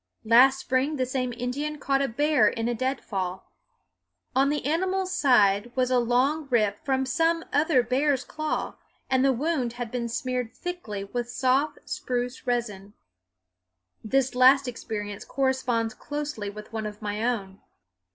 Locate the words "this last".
14.03-14.67